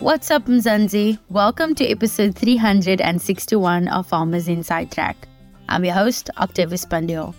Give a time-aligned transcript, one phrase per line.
[0.00, 1.18] What's up, Mzansi?
[1.28, 5.16] Welcome to episode 361 of Farmers Inside Track.
[5.68, 7.34] I'm your host, Octavius Pandyo.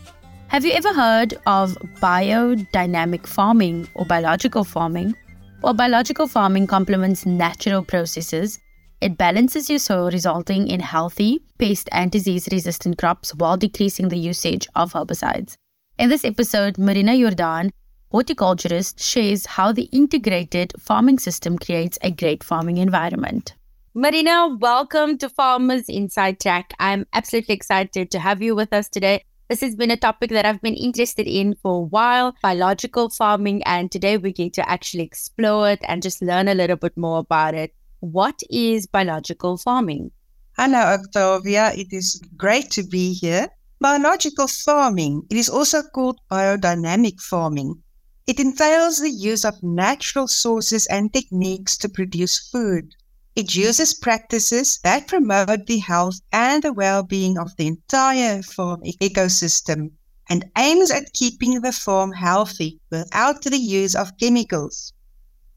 [0.50, 5.16] Have you ever heard of biodynamic farming or biological farming?
[5.62, 8.60] Well, biological farming complements natural processes.
[9.00, 14.18] It balances your soil, resulting in healthy, pest and disease resistant crops while decreasing the
[14.18, 15.56] usage of herbicides.
[15.98, 17.72] In this episode, Marina Jordan
[18.12, 23.54] horticulturist shares how the integrated farming system creates a great farming environment.
[23.94, 26.74] Marina, welcome to Farmers Inside Track.
[26.80, 29.24] I'm absolutely excited to have you with us today.
[29.48, 33.62] This has been a topic that I've been interested in for a while biological farming,
[33.64, 37.20] and today we get to actually explore it and just learn a little bit more
[37.20, 37.74] about it.
[38.00, 40.12] What is biological farming?
[40.58, 41.74] Hello, Octavia.
[41.76, 43.50] It is great to be here.
[43.80, 47.82] Biological farming, it is also called biodynamic farming.
[48.30, 52.94] It entails the use of natural sources and techniques to produce food.
[53.36, 58.82] It uses practices that promote the health and the well being of the entire farm
[59.02, 59.94] ecosystem
[60.30, 64.94] and aims at keeping the farm healthy without the use of chemicals.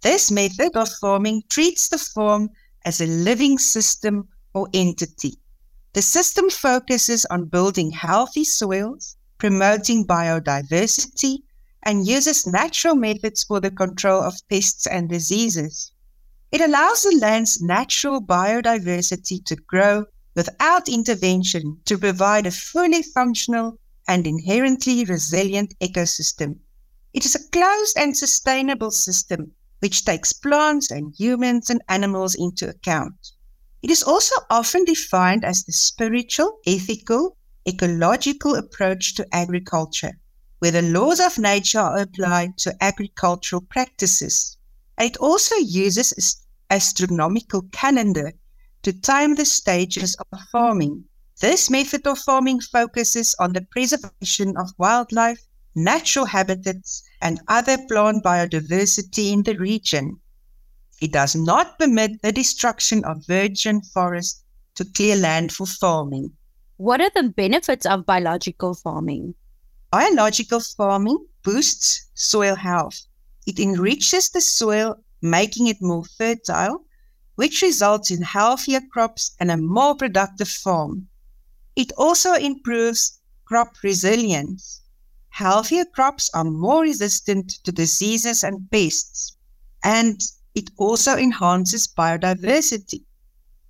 [0.00, 2.48] This method of farming treats the farm
[2.86, 5.36] as a living system or entity.
[5.92, 11.40] The system focuses on building healthy soils, promoting biodiversity,
[11.84, 15.92] and uses natural methods for the control of pests and diseases.
[16.52, 23.78] It allows the land's natural biodiversity to grow without intervention to provide a fully functional
[24.06, 26.58] and inherently resilient ecosystem.
[27.12, 32.68] It is a closed and sustainable system which takes plants and humans and animals into
[32.68, 33.32] account.
[33.82, 37.36] It is also often defined as the spiritual, ethical,
[37.66, 40.12] ecological approach to agriculture
[40.62, 44.56] where the laws of nature are applied to agricultural practices.
[44.96, 46.36] It also uses
[46.70, 48.32] astronomical calendar
[48.82, 51.02] to time the stages of farming.
[51.40, 58.22] This method of farming focuses on the preservation of wildlife, natural habitats, and other plant
[58.22, 60.20] biodiversity in the region.
[61.00, 64.44] It does not permit the destruction of virgin forest
[64.76, 66.34] to clear land for farming.
[66.76, 69.34] What are the benefits of biological farming?
[69.92, 73.02] Biological farming boosts soil health.
[73.46, 76.86] It enriches the soil, making it more fertile,
[77.34, 81.08] which results in healthier crops and a more productive farm.
[81.76, 84.80] It also improves crop resilience.
[85.28, 89.36] Healthier crops are more resistant to diseases and pests,
[89.84, 90.18] and
[90.54, 93.04] it also enhances biodiversity.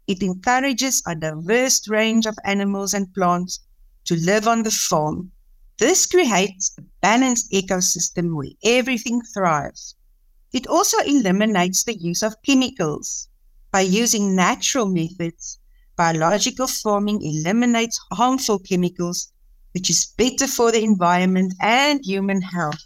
[0.06, 3.58] It encourages a diverse range of animals and plants
[4.04, 5.32] to live on the farm
[5.82, 9.96] this creates a balanced ecosystem where everything thrives.
[10.52, 13.26] It also eliminates the use of chemicals.
[13.72, 15.58] By using natural methods,
[15.96, 19.32] biological farming eliminates harmful chemicals,
[19.74, 22.84] which is better for the environment and human health.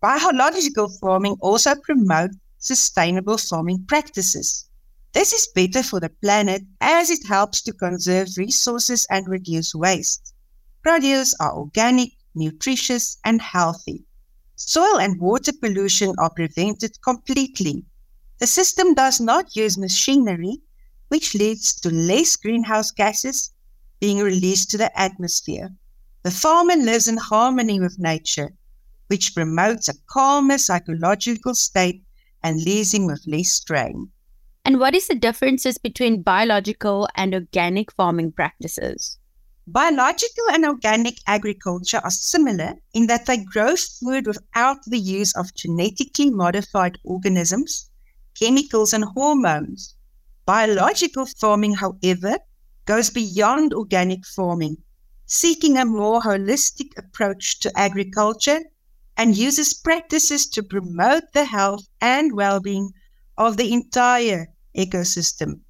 [0.00, 4.68] Biological farming also promotes sustainable farming practices.
[5.12, 10.34] This is better for the planet as it helps to conserve resources and reduce waste.
[10.82, 14.04] Produce are organic, nutritious, and healthy.
[14.56, 17.84] Soil and water pollution are prevented completely.
[18.38, 20.60] The system does not use machinery,
[21.08, 23.52] which leads to less greenhouse gases
[24.00, 25.70] being released to the atmosphere.
[26.22, 28.52] The farmer lives in harmony with nature,
[29.08, 32.02] which promotes a calmer psychological state
[32.42, 34.10] and leaves him with less strain.
[34.64, 39.18] And what is the differences between biological and organic farming practices?
[39.66, 45.54] Biological and organic agriculture are similar in that they grow food without the use of
[45.54, 47.88] genetically modified organisms,
[48.34, 49.96] chemicals, and hormones.
[50.44, 52.40] Biological farming, however,
[52.84, 54.76] goes beyond organic farming,
[55.24, 58.60] seeking a more holistic approach to agriculture
[59.16, 62.92] and uses practices to promote the health and well being
[63.38, 65.60] of the entire ecosystem.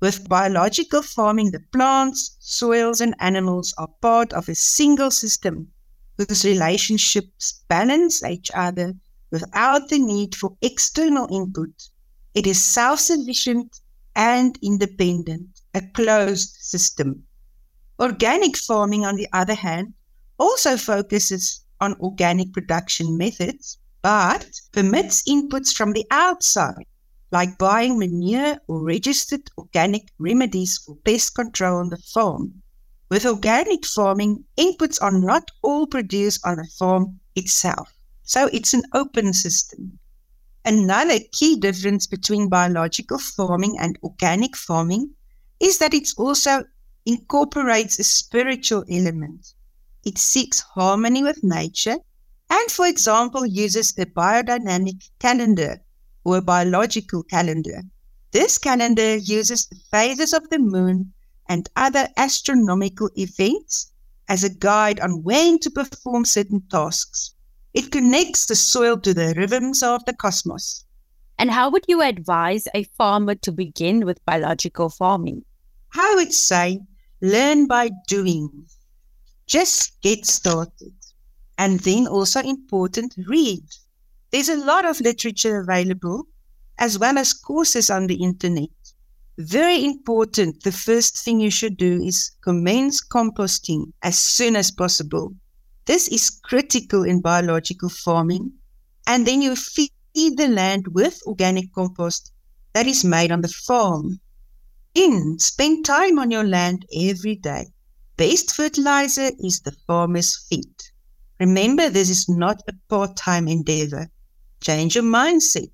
[0.00, 5.70] With biological farming, the plants, soils, and animals are part of a single system
[6.16, 8.94] whose relationships balance each other
[9.30, 11.90] without the need for external input.
[12.32, 13.80] It is self sufficient
[14.16, 17.24] and independent, a closed system.
[17.98, 19.92] Organic farming, on the other hand,
[20.38, 26.86] also focuses on organic production methods, but permits inputs from the outside
[27.30, 32.62] like buying manure or registered organic remedies for pest control on the farm.
[33.08, 37.92] With organic farming, inputs are not all produced on the farm itself,
[38.22, 39.98] so it's an open system.
[40.64, 45.10] Another key difference between biological farming and organic farming
[45.58, 46.64] is that it also
[47.06, 49.54] incorporates a spiritual element.
[50.04, 51.96] It seeks harmony with nature
[52.48, 55.80] and, for example, uses a biodynamic calendar
[56.24, 57.82] or a biological calendar.
[58.32, 61.12] This calendar uses the phases of the moon
[61.48, 63.92] and other astronomical events
[64.28, 67.34] as a guide on when to perform certain tasks.
[67.74, 70.84] It connects the soil to the rhythms of the cosmos.
[71.38, 75.44] And how would you advise a farmer to begin with biological farming?
[75.94, 76.80] I would say
[77.20, 78.66] learn by doing.
[79.46, 80.92] Just get started.
[81.58, 83.64] And then also important, read.
[84.32, 86.26] There's a lot of literature available
[86.78, 88.68] as well as courses on the internet.
[89.38, 95.34] Very important, the first thing you should do is commence composting as soon as possible.
[95.86, 98.52] This is critical in biological farming.
[99.06, 102.32] And then you feed the land with organic compost
[102.72, 104.20] that is made on the farm.
[104.94, 107.66] In, spend time on your land every day.
[108.16, 110.92] Best fertilizer is the farmer's feet.
[111.40, 114.08] Remember, this is not a part time endeavor.
[114.60, 115.70] Change your mindset.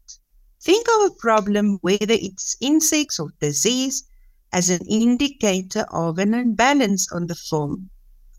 [0.60, 4.04] Think of a problem, whether it's insects or disease,
[4.52, 7.90] as an indicator of an imbalance on the farm.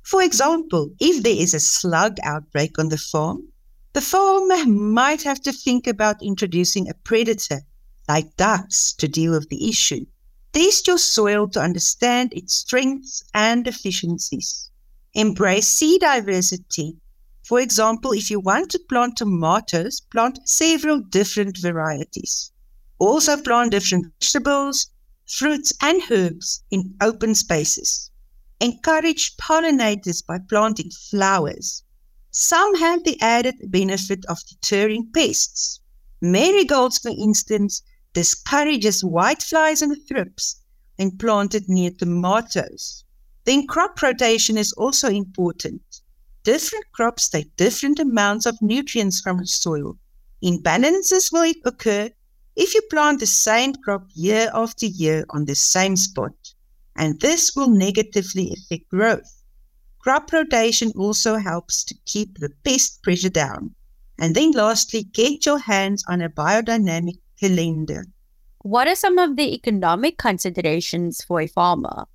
[0.04, 3.50] For example, if there is a slug outbreak on the farm,
[3.94, 7.62] the farmer might have to think about introducing a predator
[8.08, 10.06] like ducks to deal with the issue.
[10.54, 14.70] Test your soil to understand its strengths and deficiencies.
[15.14, 16.96] Embrace seed diversity.
[17.48, 22.52] For example, if you want to plant tomatoes, plant several different varieties.
[23.00, 24.88] Also plant different vegetables,
[25.26, 28.12] fruits, and herbs in open spaces.
[28.60, 31.84] Encourage pollinators by planting flowers.
[32.32, 35.80] Some have the added benefit of deterring pests.
[36.20, 40.58] Marigolds, for instance, discourages whiteflies and thrips
[40.98, 43.06] when planted near tomatoes.
[43.46, 46.02] Then crop rotation is also important.
[46.48, 49.98] Different crops take different amounts of nutrients from the soil.
[50.42, 52.10] Imbalances will occur
[52.56, 56.32] if you plant the same crop year after year on the same spot,
[56.96, 59.44] and this will negatively affect growth.
[60.00, 63.76] Crop rotation also helps to keep the pest pressure down.
[64.18, 68.06] And then lastly, get your hands on a biodynamic calendar.
[68.60, 72.06] What are some of the economic considerations for a farmer?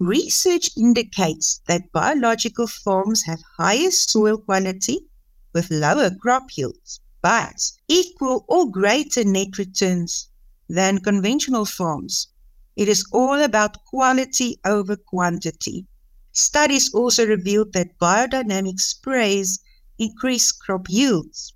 [0.00, 5.06] Research indicates that biological farms have higher soil quality
[5.52, 10.30] with lower crop yields, but equal or greater net returns
[10.70, 12.28] than conventional farms.
[12.76, 15.86] It is all about quality over quantity.
[16.32, 19.58] Studies also revealed that biodynamic sprays
[19.98, 21.52] increase crop yields.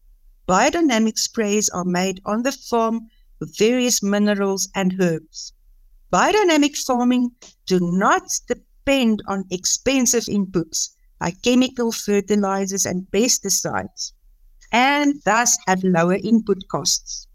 [0.46, 3.08] Biodynamic sprays are made on the farm
[3.40, 5.54] with various minerals and herbs.
[6.12, 7.30] Biodynamic farming
[7.66, 10.90] do not depend on expensive inputs
[11.20, 14.12] like chemical fertilizers and pesticides,
[14.72, 17.26] and thus have lower input costs.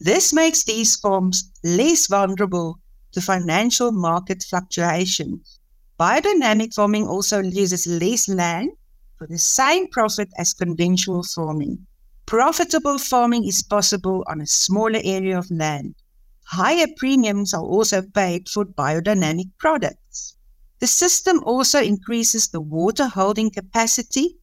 [0.00, 2.78] This makes these farms less vulnerable
[3.12, 5.60] to financial market fluctuations.
[6.00, 8.70] Biodynamic farming also uses less land
[9.16, 11.86] for the same profit as conventional farming.
[12.26, 15.94] Profitable farming is possible on a smaller area of land.
[16.48, 20.36] Higher premiums are also paid for biodynamic products.
[20.78, 24.36] The system also increases the water holding capacity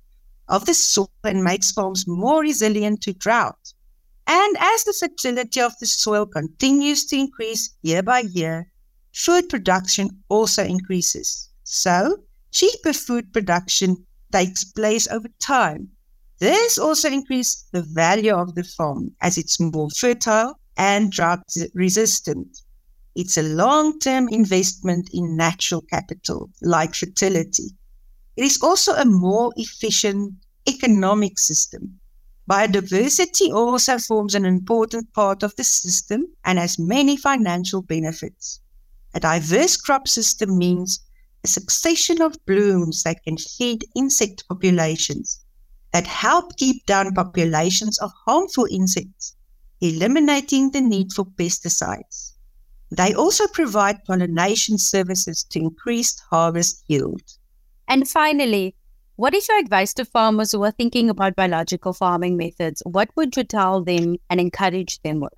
[0.47, 3.73] of the soil and makes farms more resilient to drought.
[4.25, 8.71] And as the fertility of the soil continues to increase year by year,
[9.13, 11.49] food production also increases.
[11.63, 15.89] So, cheaper food production takes place over time.
[16.39, 22.61] This also increases the value of the farm as it's more fertile and drought resistant.
[23.15, 27.75] It's a long term investment in natural capital like fertility.
[28.37, 30.33] It is also a more efficient
[30.67, 31.99] economic system.
[32.49, 38.59] Biodiversity also forms an important part of the system and has many financial benefits.
[39.13, 41.01] A diverse crop system means
[41.43, 45.41] a succession of blooms that can feed insect populations
[45.91, 49.35] that help keep down populations of harmful insects,
[49.81, 52.33] eliminating the need for pesticides.
[52.91, 57.21] They also provide pollination services to increase harvest yield.
[57.87, 58.75] And finally,
[59.15, 62.81] what is your advice to farmers who are thinking about biological farming methods?
[62.85, 65.33] What would you tell them and encourage them with?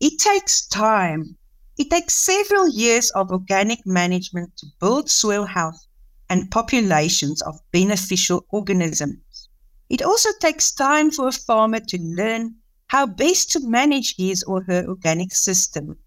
[0.00, 1.36] It takes time
[1.76, 5.86] it takes several years of organic management to build soil health
[6.30, 9.48] and populations of beneficial organisms.
[9.88, 12.54] It also takes time for a farmer to learn
[12.94, 15.98] how best to manage his or her organic system.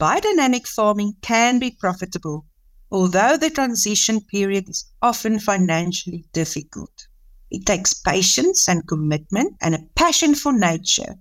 [0.00, 2.46] Biodynamic farming can be profitable,
[2.90, 7.06] although the transition period is often financially difficult.
[7.50, 11.16] It takes patience and commitment and a passion for nature.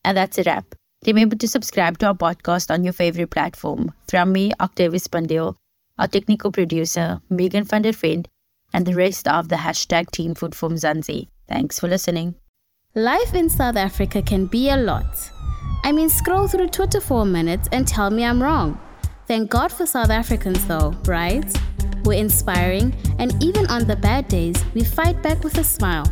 [0.04, 0.74] And that's a wrap.
[1.06, 3.92] Remember to subscribe to our podcast on your favorite platform.
[4.08, 5.54] From me, Octavius Pandil,
[5.96, 7.92] our technical producer, Megan van der
[8.72, 10.56] and the rest of the hashtag Team Food.
[11.48, 12.34] Thanks for listening.
[12.96, 15.37] Life in South Africa can be a lot.
[15.84, 18.80] I mean, scroll through Twitter for a minute and tell me I'm wrong.
[19.26, 21.44] Thank God for South Africans, though, right?
[22.04, 26.10] We're inspiring, and even on the bad days, we fight back with a smile.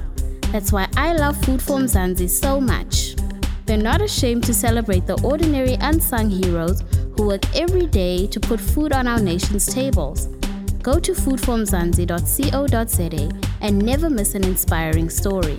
[0.53, 3.17] That's why I love Food for Mzansi so much.
[3.67, 6.83] They're not ashamed to celebrate the ordinary unsung heroes
[7.17, 10.27] who work every day to put food on our nation's tables.
[10.83, 15.59] Go to foodformzansi.co.za and never miss an inspiring story.